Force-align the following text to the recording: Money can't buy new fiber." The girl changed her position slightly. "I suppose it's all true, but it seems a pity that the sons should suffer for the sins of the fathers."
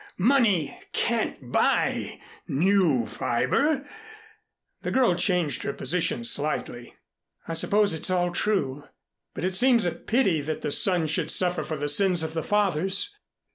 Money 0.17 0.75
can't 0.93 1.51
buy 1.51 2.19
new 2.47 3.05
fiber." 3.05 3.87
The 4.81 4.89
girl 4.89 5.13
changed 5.13 5.61
her 5.61 5.73
position 5.73 6.23
slightly. 6.23 6.95
"I 7.47 7.53
suppose 7.53 7.93
it's 7.93 8.09
all 8.09 8.31
true, 8.31 8.85
but 9.35 9.45
it 9.45 9.55
seems 9.55 9.85
a 9.85 9.91
pity 9.91 10.41
that 10.41 10.61
the 10.63 10.71
sons 10.71 11.11
should 11.11 11.29
suffer 11.29 11.63
for 11.63 11.77
the 11.77 11.87
sins 11.87 12.23
of 12.23 12.33
the 12.33 12.41
fathers." 12.41 13.15